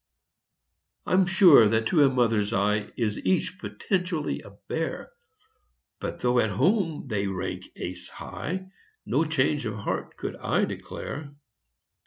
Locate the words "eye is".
2.53-3.23